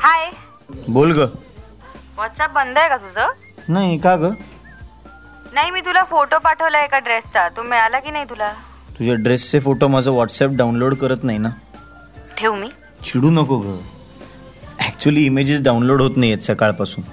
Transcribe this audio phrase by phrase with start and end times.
[0.00, 0.30] हाय
[0.88, 1.24] बोल ग.
[2.16, 3.32] व्हॉट्सअप बंद आहे का तुझं?
[3.68, 4.32] नाही का ग?
[5.52, 7.48] नाही मी तुला फोटो पाठवलाय एका ड्रेसचा.
[7.48, 8.52] तो मिळाला की नाही तुला?
[8.98, 11.48] तुझ्या ड्रेसचे फोटो माझं व्हॉट्सअप डाउनलोड करत नाही ना.
[12.38, 12.68] ठेव मी.
[13.04, 13.76] चिडू नको ग.
[14.78, 17.04] ॲक्च्युली इमेजेस डाउनलोड होत नाही आहेत सकाळपासून.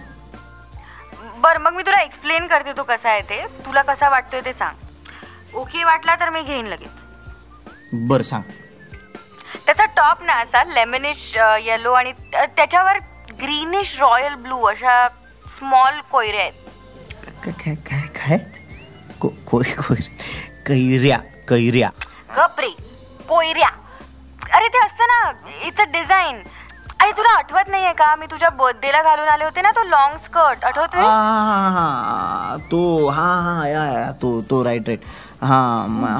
[1.41, 3.41] बर मग मी तुला एक्सप्लेन करते तो कसा आहे ते.
[3.65, 5.55] तुला कसा वाटतोय ते सांग.
[5.55, 7.05] ओके वाटला तर मी घेईन लगेच.
[7.93, 8.43] बरं सांग.
[9.67, 11.31] त्याचा टॉप ना असा लेमनिश
[11.61, 12.97] येलो आणि त्या- त्याच्यावर
[13.41, 15.07] ग्रीनिश रॉयल ब्लू अशा
[15.57, 16.53] स्मॉल कोयऱ्या आहेत.
[17.43, 17.75] काय काय?
[17.75, 18.37] काय
[20.65, 21.17] कैऱ्या
[21.47, 21.89] कैऱ्या.
[22.37, 22.69] गपरे
[23.29, 23.69] कोयऱ्या.
[24.53, 25.31] अरे ते असतं ना
[25.65, 26.41] इट्स अ डिझाईन
[27.01, 30.63] अरे तुला आठवत नाहीये का मी तुझ्या बर्थडेला घालून आले होते ना तो लॉंग स्कर्ट
[30.65, 31.01] आठवतोय?
[31.01, 31.09] हा
[31.43, 35.01] हा हा तो हा हा या तो तो राईट राईट
[35.41, 35.57] हा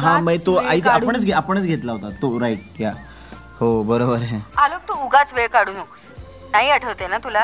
[0.02, 0.56] हा म्हणजे तो.
[0.90, 2.10] आपणच आपणच घेतला होता.
[2.22, 2.92] तो राईट या.
[3.60, 4.40] हो बरोबर आहे.
[4.64, 6.02] आलोक तू उगाच वेळ काढू नकोस.
[6.52, 7.44] नाही आठवते ना तुला?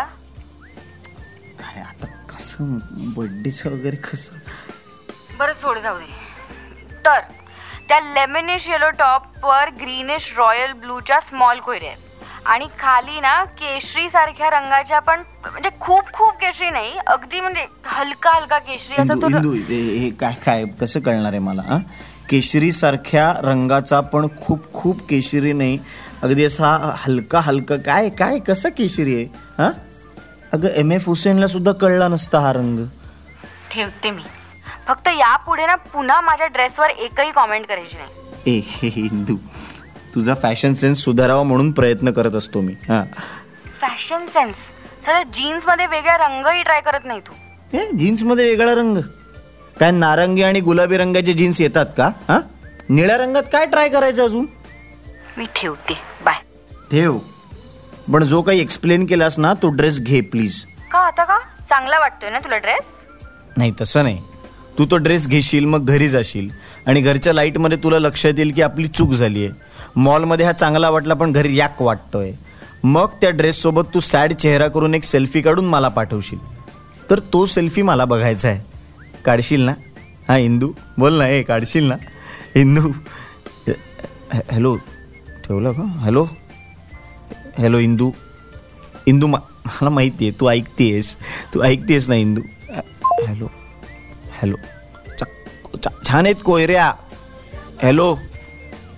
[1.60, 2.78] अरे आता कसं
[3.16, 4.36] बर्थडेचं वगैरे कसं?
[5.40, 6.12] बरं सोड जाऊ दे.
[7.06, 7.20] तर
[7.88, 12.12] त्या लेमनिश येलो टॉपवर ग्रीनिश रॉयल ब्लूच्या स्मॉल कोयऱ्या आहेत.
[12.46, 18.32] आणि खाली ना केशरी सारख्या रंगाच्या पण म्हणजे खूप खूप केशरी नाही अगदी म्हणजे हलका
[18.32, 21.78] हलका केशरी असा तो हिंदू हे काय काय कसं कळणार आहे मला
[22.30, 25.80] केशरी सारख्या रंगाचा पण खूप खूप केशरी नाही.
[26.22, 29.26] अगदी असा हलका हलका काय काय कसं केशरी आहे?
[29.58, 29.72] हा?
[30.54, 30.92] अगं एम.
[30.92, 31.08] एफ.
[31.08, 32.80] हुसेनला सुद्धा कळला नसता हा रंग.
[33.72, 34.22] ठेवते मी.
[34.88, 38.58] फक्त यापुढे ना पुन्हा माझ्या ड्रेसवर एकही कॉमेंट करायची नाही.
[38.58, 39.36] ए हे हिंदू.
[40.16, 42.74] तुझा फॅशन सेन्स सुधारावा म्हणून प्रयत्न करत असतो मी.
[42.74, 43.04] हा.
[43.82, 44.56] Fashion sense?
[45.06, 47.34] सध्या जीन्समध्ये वेगळ्या रंगही ट्राय करत नाही तू.
[47.78, 48.98] ए जीन्समध्ये वेगळा रंग.
[49.80, 52.10] काय नारंगी आणि गुलाबी रंगाचे जीन्स येतात का?
[52.30, 52.40] हा?
[52.90, 54.46] निळ्या रंगात काय ट्राय करायचं अजून?
[55.38, 55.94] मी ठेवते.
[56.26, 56.42] बाय
[56.92, 57.18] ठेव.
[58.14, 61.38] पण जो काही एक्सप्लेन केलास ना तो ड्रेस घे प्लीज का आता का?
[61.70, 62.86] चांगला वाटतोय ना तुला ड्रेस
[63.58, 64.20] नाही तसं नाही.
[64.78, 66.50] तू तो ड्रेस घेशील मग घरी जाशील.
[66.88, 71.14] आणि घरच्या लाईटमध्ये तुला लक्षात येईल की आपली चूक झाली आहे मॉलमध्ये हा चांगला वाटला
[71.14, 72.32] पण घरी याक वाटतोय.
[72.84, 76.40] मग त्या ड्रेससोबत तू सॅड चेहरा करून एक सेल्फी काढून मला पाठवशील.
[77.10, 78.60] तर तो सेल्फी मला बघायचा आहे.
[79.26, 79.74] काढशील ना?
[80.28, 80.72] हां इंदू.
[80.98, 81.96] बोल ना ए काढशील ना?
[82.56, 82.92] इंदू.
[84.34, 84.76] हॅलो
[85.44, 85.84] ठेवलं का?
[86.02, 86.24] Hello
[87.58, 88.12] hello Indu.
[89.08, 91.16] इंदू मा मला माहिती आहे तू ऐकतेस
[91.54, 92.42] तू ऐकतेस ना इंदू?
[93.28, 93.48] हॅलो
[94.42, 94.58] हॅलो
[96.08, 96.92] छान आहेत कोयऱ्या.
[97.84, 98.16] हॅलो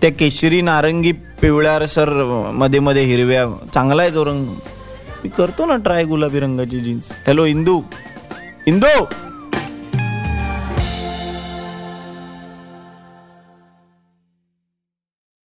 [0.02, 1.12] त्या केशरी नारंगी
[1.42, 3.46] पिवळ्या सरमध्ये मध्ये हिरव्या.
[3.74, 4.46] चांगला आहे तो रंग.
[5.24, 7.12] मी करतो ना ट्राय गुलाबी रंगाची जीन्स.
[7.28, 7.82] हॅलो इंदू.
[8.68, 8.88] इंदू!